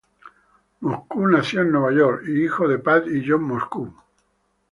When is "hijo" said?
2.27-2.67